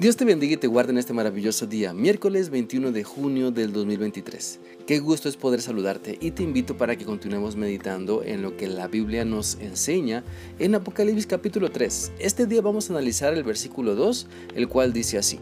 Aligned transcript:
Dios 0.00 0.16
te 0.16 0.24
bendiga 0.24 0.54
y 0.54 0.56
te 0.56 0.66
guarde 0.66 0.92
en 0.92 0.98
este 0.98 1.12
maravilloso 1.12 1.66
día, 1.66 1.92
miércoles 1.92 2.48
21 2.48 2.90
de 2.90 3.04
junio 3.04 3.50
del 3.50 3.70
2023. 3.70 4.58
Qué 4.86 4.98
gusto 4.98 5.28
es 5.28 5.36
poder 5.36 5.60
saludarte 5.60 6.16
y 6.22 6.30
te 6.30 6.42
invito 6.42 6.78
para 6.78 6.96
que 6.96 7.04
continuemos 7.04 7.54
meditando 7.54 8.22
en 8.24 8.40
lo 8.40 8.56
que 8.56 8.66
la 8.66 8.88
Biblia 8.88 9.26
nos 9.26 9.58
enseña 9.60 10.24
en 10.58 10.74
Apocalipsis 10.74 11.26
capítulo 11.26 11.70
3. 11.70 12.12
Este 12.18 12.46
día 12.46 12.62
vamos 12.62 12.88
a 12.88 12.94
analizar 12.94 13.34
el 13.34 13.44
versículo 13.44 13.94
2, 13.94 14.26
el 14.54 14.68
cual 14.68 14.94
dice 14.94 15.18
así. 15.18 15.38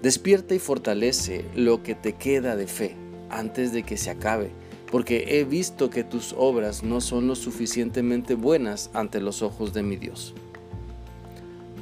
Despierta 0.00 0.54
y 0.54 0.58
fortalece 0.58 1.44
lo 1.54 1.82
que 1.82 1.94
te 1.94 2.14
queda 2.14 2.56
de 2.56 2.66
fe 2.66 2.96
antes 3.28 3.74
de 3.74 3.82
que 3.82 3.98
se 3.98 4.08
acabe, 4.08 4.48
porque 4.90 5.38
he 5.38 5.44
visto 5.44 5.90
que 5.90 6.04
tus 6.04 6.34
obras 6.38 6.84
no 6.84 7.02
son 7.02 7.26
lo 7.26 7.34
suficientemente 7.34 8.34
buenas 8.34 8.88
ante 8.94 9.20
los 9.20 9.42
ojos 9.42 9.74
de 9.74 9.82
mi 9.82 9.96
Dios. 9.96 10.32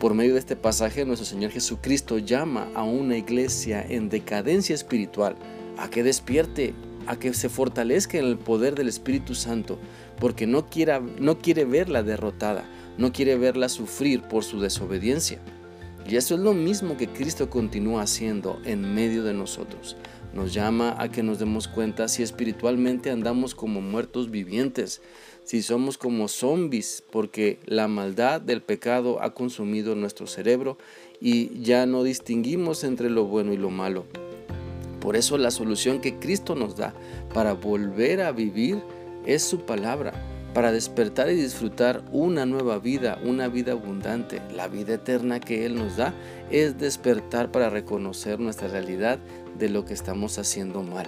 Por 0.00 0.14
medio 0.14 0.32
de 0.32 0.38
este 0.38 0.56
pasaje, 0.56 1.04
nuestro 1.04 1.26
Señor 1.26 1.50
Jesucristo 1.50 2.16
llama 2.16 2.70
a 2.74 2.84
una 2.84 3.18
iglesia 3.18 3.84
en 3.86 4.08
decadencia 4.08 4.74
espiritual 4.74 5.36
a 5.76 5.90
que 5.90 6.02
despierte, 6.02 6.72
a 7.06 7.18
que 7.18 7.34
se 7.34 7.50
fortalezca 7.50 8.16
en 8.16 8.24
el 8.24 8.38
poder 8.38 8.74
del 8.74 8.88
Espíritu 8.88 9.34
Santo, 9.34 9.78
porque 10.18 10.46
no, 10.46 10.70
quiera, 10.70 11.00
no 11.00 11.38
quiere 11.38 11.66
verla 11.66 12.02
derrotada, 12.02 12.64
no 12.96 13.12
quiere 13.12 13.36
verla 13.36 13.68
sufrir 13.68 14.22
por 14.22 14.42
su 14.42 14.58
desobediencia. 14.58 15.38
Y 16.08 16.16
eso 16.16 16.34
es 16.34 16.40
lo 16.40 16.54
mismo 16.54 16.96
que 16.96 17.08
Cristo 17.08 17.50
continúa 17.50 18.02
haciendo 18.02 18.60
en 18.64 18.94
medio 18.94 19.22
de 19.22 19.34
nosotros. 19.34 19.96
Nos 20.32 20.54
llama 20.54 20.94
a 20.98 21.10
que 21.10 21.22
nos 21.22 21.38
demos 21.38 21.66
cuenta 21.66 22.08
si 22.08 22.22
espiritualmente 22.22 23.10
andamos 23.10 23.54
como 23.54 23.80
muertos 23.80 24.30
vivientes, 24.30 25.02
si 25.44 25.62
somos 25.62 25.98
como 25.98 26.28
zombies, 26.28 27.02
porque 27.10 27.58
la 27.66 27.88
maldad 27.88 28.40
del 28.40 28.62
pecado 28.62 29.22
ha 29.22 29.34
consumido 29.34 29.96
nuestro 29.96 30.26
cerebro 30.26 30.78
y 31.20 31.60
ya 31.62 31.86
no 31.86 32.04
distinguimos 32.04 32.84
entre 32.84 33.10
lo 33.10 33.24
bueno 33.24 33.52
y 33.52 33.56
lo 33.56 33.70
malo. 33.70 34.04
Por 35.00 35.16
eso 35.16 35.38
la 35.38 35.50
solución 35.50 36.00
que 36.00 36.18
Cristo 36.18 36.54
nos 36.54 36.76
da 36.76 36.94
para 37.34 37.54
volver 37.54 38.20
a 38.20 38.32
vivir 38.32 38.80
es 39.26 39.42
su 39.42 39.60
palabra, 39.60 40.12
para 40.54 40.72
despertar 40.72 41.30
y 41.30 41.36
disfrutar 41.36 42.02
una 42.12 42.46
nueva 42.46 42.78
vida, 42.78 43.18
una 43.24 43.48
vida 43.48 43.72
abundante. 43.72 44.42
La 44.54 44.68
vida 44.68 44.94
eterna 44.94 45.40
que 45.40 45.64
Él 45.66 45.76
nos 45.76 45.96
da 45.96 46.12
es 46.50 46.78
despertar 46.78 47.52
para 47.52 47.70
reconocer 47.70 48.40
nuestra 48.40 48.68
realidad 48.68 49.18
de 49.58 49.68
lo 49.68 49.84
que 49.84 49.94
estamos 49.94 50.38
haciendo 50.38 50.82
mal. 50.82 51.06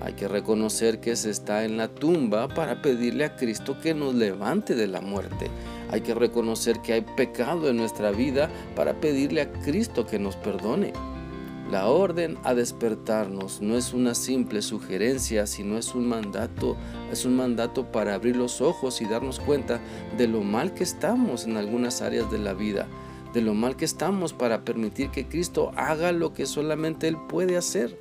Hay 0.00 0.12
que 0.12 0.28
reconocer 0.28 1.00
que 1.00 1.16
se 1.16 1.30
está 1.30 1.64
en 1.64 1.76
la 1.76 1.88
tumba 1.88 2.48
para 2.48 2.80
pedirle 2.80 3.24
a 3.24 3.34
Cristo 3.34 3.80
que 3.80 3.94
nos 3.94 4.14
levante 4.14 4.76
de 4.76 4.86
la 4.86 5.00
muerte. 5.00 5.50
Hay 5.90 6.02
que 6.02 6.14
reconocer 6.14 6.80
que 6.80 6.92
hay 6.92 7.00
pecado 7.00 7.68
en 7.68 7.78
nuestra 7.78 8.12
vida 8.12 8.48
para 8.76 9.00
pedirle 9.00 9.40
a 9.40 9.50
Cristo 9.50 10.06
que 10.06 10.18
nos 10.20 10.36
perdone. 10.36 10.92
La 11.70 11.86
orden 11.88 12.38
a 12.44 12.54
despertarnos 12.54 13.60
no 13.60 13.76
es 13.76 13.92
una 13.92 14.14
simple 14.14 14.62
sugerencia, 14.62 15.46
sino 15.46 15.76
es 15.76 15.94
un 15.94 16.08
mandato, 16.08 16.78
es 17.12 17.26
un 17.26 17.36
mandato 17.36 17.92
para 17.92 18.14
abrir 18.14 18.36
los 18.36 18.62
ojos 18.62 19.02
y 19.02 19.04
darnos 19.04 19.38
cuenta 19.38 19.78
de 20.16 20.28
lo 20.28 20.40
mal 20.40 20.72
que 20.72 20.82
estamos 20.82 21.44
en 21.44 21.58
algunas 21.58 22.00
áreas 22.00 22.30
de 22.30 22.38
la 22.38 22.54
vida, 22.54 22.88
de 23.34 23.42
lo 23.42 23.52
mal 23.52 23.76
que 23.76 23.84
estamos 23.84 24.32
para 24.32 24.64
permitir 24.64 25.10
que 25.10 25.28
Cristo 25.28 25.70
haga 25.76 26.12
lo 26.12 26.32
que 26.32 26.46
solamente 26.46 27.06
Él 27.06 27.18
puede 27.28 27.58
hacer. 27.58 27.98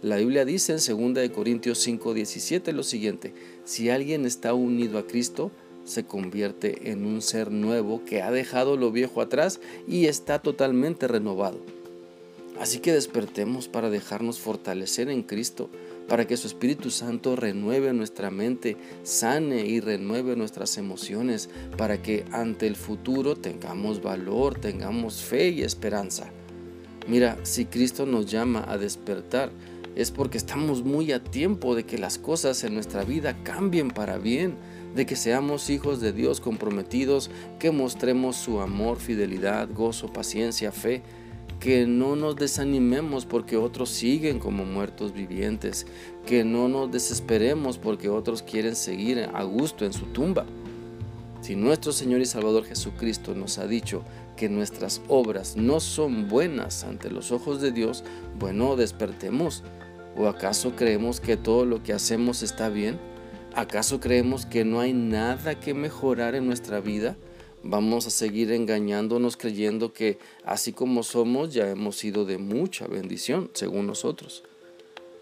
La 0.00 0.16
Biblia 0.16 0.46
dice 0.46 0.72
en 0.72 1.14
2 1.14 1.28
Corintios 1.28 1.86
5:17 1.86 2.72
lo 2.72 2.82
siguiente, 2.82 3.34
si 3.64 3.90
alguien 3.90 4.24
está 4.24 4.54
unido 4.54 4.98
a 4.98 5.06
Cristo, 5.06 5.50
se 5.84 6.06
convierte 6.06 6.90
en 6.90 7.04
un 7.04 7.20
ser 7.20 7.50
nuevo 7.50 8.02
que 8.06 8.22
ha 8.22 8.30
dejado 8.30 8.78
lo 8.78 8.90
viejo 8.90 9.20
atrás 9.20 9.60
y 9.86 10.06
está 10.06 10.38
totalmente 10.38 11.06
renovado. 11.06 11.83
Así 12.58 12.78
que 12.78 12.92
despertemos 12.92 13.66
para 13.66 13.90
dejarnos 13.90 14.38
fortalecer 14.38 15.10
en 15.10 15.22
Cristo, 15.22 15.70
para 16.08 16.26
que 16.26 16.36
su 16.36 16.46
Espíritu 16.46 16.90
Santo 16.90 17.34
renueve 17.34 17.92
nuestra 17.92 18.30
mente, 18.30 18.76
sane 19.02 19.66
y 19.66 19.80
renueve 19.80 20.36
nuestras 20.36 20.78
emociones, 20.78 21.50
para 21.76 22.00
que 22.00 22.24
ante 22.30 22.66
el 22.66 22.76
futuro 22.76 23.34
tengamos 23.34 24.02
valor, 24.02 24.58
tengamos 24.58 25.22
fe 25.22 25.48
y 25.48 25.62
esperanza. 25.62 26.30
Mira, 27.08 27.38
si 27.42 27.64
Cristo 27.64 28.06
nos 28.06 28.26
llama 28.26 28.64
a 28.68 28.78
despertar, 28.78 29.50
es 29.96 30.10
porque 30.10 30.38
estamos 30.38 30.84
muy 30.84 31.12
a 31.12 31.22
tiempo 31.22 31.74
de 31.74 31.84
que 31.84 31.98
las 31.98 32.18
cosas 32.18 32.64
en 32.64 32.74
nuestra 32.74 33.04
vida 33.04 33.42
cambien 33.42 33.90
para 33.90 34.18
bien, 34.18 34.56
de 34.94 35.06
que 35.06 35.16
seamos 35.16 35.70
hijos 35.70 36.00
de 36.00 36.12
Dios 36.12 36.40
comprometidos, 36.40 37.30
que 37.58 37.70
mostremos 37.70 38.36
su 38.36 38.60
amor, 38.60 38.98
fidelidad, 38.98 39.68
gozo, 39.72 40.12
paciencia, 40.12 40.72
fe, 40.72 41.02
que 41.60 41.86
no 41.86 42.16
nos 42.16 42.36
desanimemos 42.36 43.26
porque 43.26 43.56
otros 43.56 43.90
siguen 43.90 44.38
como 44.38 44.64
muertos 44.64 45.12
vivientes, 45.12 45.86
que 46.26 46.44
no 46.44 46.68
nos 46.68 46.90
desesperemos 46.90 47.78
porque 47.78 48.08
otros 48.08 48.42
quieren 48.42 48.76
seguir 48.76 49.28
a 49.32 49.42
gusto 49.42 49.84
en 49.84 49.92
su 49.92 50.06
tumba. 50.06 50.46
Si 51.40 51.56
nuestro 51.56 51.92
Señor 51.92 52.20
y 52.20 52.26
Salvador 52.26 52.64
Jesucristo 52.64 53.34
nos 53.34 53.58
ha 53.58 53.66
dicho 53.66 54.02
que 54.36 54.48
nuestras 54.48 55.02
obras 55.08 55.56
no 55.56 55.80
son 55.80 56.28
buenas 56.28 56.84
ante 56.84 57.10
los 57.10 57.32
ojos 57.32 57.60
de 57.60 57.70
Dios, 57.70 58.02
bueno, 58.38 58.76
despertemos 58.76 59.62
¿O 60.16 60.28
acaso 60.28 60.76
creemos 60.76 61.20
que 61.20 61.36
todo 61.36 61.64
lo 61.64 61.82
que 61.82 61.92
hacemos 61.92 62.42
está 62.42 62.68
bien? 62.68 62.98
¿Acaso 63.54 64.00
creemos 64.00 64.46
que 64.46 64.64
no 64.64 64.80
hay 64.80 64.92
nada 64.92 65.58
que 65.58 65.74
mejorar 65.74 66.34
en 66.34 66.46
nuestra 66.46 66.80
vida? 66.80 67.16
Vamos 67.66 68.06
a 68.06 68.10
seguir 68.10 68.52
engañándonos 68.52 69.38
creyendo 69.38 69.94
que 69.94 70.18
así 70.44 70.74
como 70.74 71.02
somos 71.02 71.54
ya 71.54 71.70
hemos 71.70 71.96
sido 71.96 72.26
de 72.26 72.36
mucha 72.36 72.86
bendición, 72.86 73.50
según 73.54 73.86
nosotros. 73.86 74.44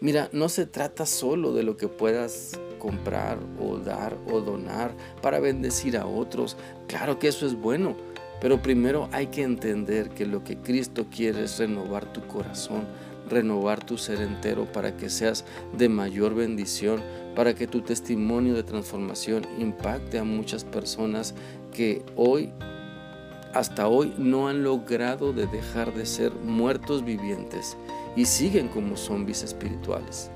Mira, 0.00 0.28
no 0.32 0.48
se 0.48 0.64
trata 0.64 1.04
solo 1.04 1.52
de 1.52 1.64
lo 1.64 1.76
que 1.76 1.88
puedas 1.88 2.60
comprar 2.78 3.40
o 3.60 3.78
dar 3.78 4.16
o 4.30 4.40
donar 4.40 4.96
para 5.20 5.40
bendecir 5.40 5.96
a 5.96 6.06
otros. 6.06 6.56
Claro 6.86 7.18
que 7.18 7.26
eso 7.26 7.44
es 7.44 7.54
bueno, 7.54 7.96
pero 8.40 8.62
primero 8.62 9.08
hay 9.10 9.26
que 9.26 9.42
entender 9.42 10.10
que 10.10 10.24
lo 10.24 10.44
que 10.44 10.58
Cristo 10.58 11.06
quiere 11.10 11.42
es 11.42 11.58
renovar 11.58 12.12
tu 12.12 12.24
corazón, 12.28 12.86
renovar 13.28 13.84
tu 13.84 13.98
ser 13.98 14.20
entero 14.20 14.70
para 14.70 14.96
que 14.96 15.10
seas 15.10 15.44
de 15.76 15.88
mayor 15.88 16.36
bendición, 16.36 17.02
para 17.34 17.54
que 17.54 17.66
tu 17.66 17.82
testimonio 17.82 18.54
de 18.54 18.62
transformación 18.62 19.46
impacte 19.58 20.18
a 20.18 20.24
muchas 20.24 20.64
personas 20.64 21.34
que 21.72 22.02
hoy, 22.16 22.52
hasta 23.54 23.88
hoy, 23.88 24.12
no 24.18 24.48
han 24.48 24.62
logrado 24.62 25.32
de 25.32 25.46
dejar 25.46 25.94
de 25.94 26.06
ser 26.06 26.32
muertos 26.32 27.04
vivientes 27.04 27.76
y 28.16 28.24
siguen 28.24 28.68
como 28.68 28.96
zombies 28.96 29.42
espirituales. 29.42 30.30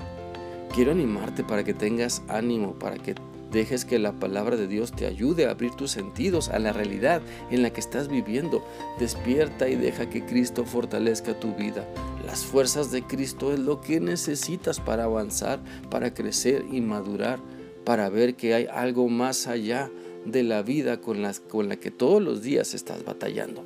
Quiero 0.73 0.91
animarte 0.91 1.43
para 1.43 1.63
que 1.63 1.73
tengas 1.73 2.23
ánimo, 2.27 2.73
para 2.73 2.97
que 2.97 3.15
dejes 3.53 3.85
que 3.85 3.99
la 3.99 4.11
palabra 4.11 4.57
de 4.57 4.67
Dios 4.67 4.91
te 4.91 5.05
ayude 5.05 5.45
a 5.45 5.51
abrir 5.51 5.71
tus 5.75 5.91
sentidos 5.91 6.49
a 6.49 6.59
la 6.59 6.73
realidad 6.73 7.21
en 7.51 7.61
la 7.61 7.71
que 7.71 7.79
estás 7.79 8.09
viviendo. 8.09 8.65
Despierta 8.99 9.69
y 9.69 9.75
deja 9.75 10.09
que 10.09 10.25
Cristo 10.25 10.65
fortalezca 10.65 11.39
tu 11.39 11.53
vida. 11.53 11.87
Las 12.25 12.43
fuerzas 12.43 12.91
de 12.91 13.03
Cristo 13.03 13.53
es 13.53 13.59
lo 13.59 13.79
que 13.79 13.99
necesitas 13.99 14.79
para 14.79 15.05
avanzar, 15.05 15.59
para 15.89 16.13
crecer 16.13 16.65
y 16.71 16.81
madurar, 16.81 17.39
para 17.85 18.09
ver 18.09 18.35
que 18.35 18.55
hay 18.55 18.65
algo 18.65 19.07
más 19.07 19.47
allá 19.47 19.89
de 20.25 20.43
la 20.43 20.63
vida 20.63 20.99
con, 20.99 21.21
con 21.47 21.69
la 21.69 21.75
que 21.75 21.91
todos 21.91 22.21
los 22.21 22.41
días 22.41 22.73
estás 22.73 23.05
batallando. 23.05 23.63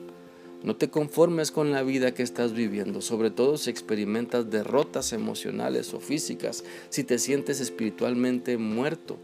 No 0.63 0.75
te 0.75 0.89
conformes 0.89 1.51
con 1.51 1.71
la 1.71 1.83
vida 1.83 2.13
que 2.13 2.23
estás 2.23 2.51
viviendo, 2.51 3.01
sobre 3.01 3.29
todo 3.29 3.57
si 3.57 3.69
experimentas 3.69 4.49
derrotas 4.49 5.13
emocionales 5.13 5.93
o 5.93 5.99
físicas, 5.99 6.63
si 6.89 7.03
te 7.03 7.19
sientes 7.19 7.61
espiritualmente 7.61 8.57
muerto. 8.57 9.17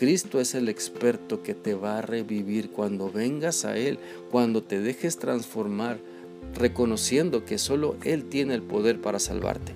Cristo 0.00 0.40
es 0.40 0.54
el 0.54 0.70
experto 0.70 1.42
que 1.42 1.52
te 1.52 1.74
va 1.74 1.98
a 1.98 2.00
revivir 2.00 2.70
cuando 2.70 3.12
vengas 3.12 3.66
a 3.66 3.76
Él, 3.76 3.98
cuando 4.30 4.62
te 4.62 4.80
dejes 4.80 5.18
transformar 5.18 5.98
reconociendo 6.54 7.44
que 7.44 7.58
solo 7.58 7.98
Él 8.02 8.24
tiene 8.24 8.54
el 8.54 8.62
poder 8.62 9.02
para 9.02 9.18
salvarte. 9.18 9.74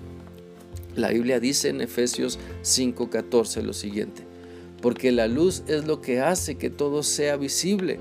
La 0.95 1.09
Biblia 1.09 1.39
dice 1.39 1.69
en 1.69 1.79
Efesios 1.79 2.39
5:14 2.63 3.61
lo 3.61 3.73
siguiente, 3.73 4.23
porque 4.81 5.11
la 5.11 5.27
luz 5.27 5.61
es 5.67 5.85
lo 5.85 6.01
que 6.01 6.21
hace 6.21 6.55
que 6.55 6.71
todo 6.71 7.03
sea 7.03 7.37
visible. 7.37 7.99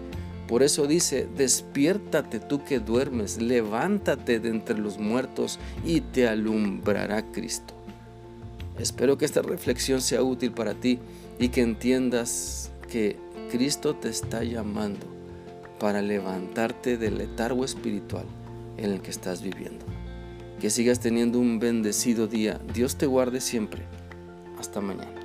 Por 0.49 0.63
eso 0.63 0.87
dice, 0.87 1.29
despiértate 1.37 2.41
tú 2.41 2.65
que 2.65 2.79
duermes, 2.79 3.37
levántate 3.37 4.41
de 4.41 4.49
entre 4.49 4.79
los 4.79 4.97
muertos 4.97 5.59
y 5.85 6.01
te 6.01 6.27
alumbrará 6.27 7.31
Cristo. 7.33 7.75
Espero 8.79 9.19
que 9.19 9.27
esta 9.27 9.43
reflexión 9.43 10.01
sea 10.01 10.23
útil 10.23 10.53
para 10.53 10.73
ti 10.73 10.99
y 11.39 11.49
que 11.49 11.63
entiendas 11.63 12.71
que 12.89 13.17
Cristo 13.51 13.95
te 13.95 14.09
está 14.09 14.45
llamando 14.45 15.07
para 15.79 16.03
levantarte 16.03 16.97
del 16.97 17.19
letargo 17.19 17.65
espiritual 17.65 18.27
en 18.77 18.93
el 18.93 19.03
que 19.03 19.11
estás 19.11 19.43
viviendo. 19.43 19.85
Que 20.61 20.71
sigas 20.71 21.01
teniendo 21.01 21.39
un 21.39 21.59
bendecido 21.59 22.27
día. 22.27 22.61
Dios 22.73 22.97
te 22.97 23.07
guarde 23.07 23.41
siempre. 23.41 23.83
Hasta 24.59 24.81
mañana. 24.81 25.24